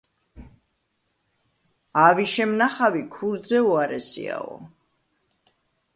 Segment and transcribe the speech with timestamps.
[2.05, 4.61] ავი შემნახავი ქურდზე უარესიაო.